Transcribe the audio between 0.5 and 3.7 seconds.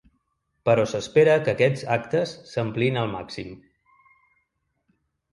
Però s’espera que aquests actes s’ampliïn al màxim.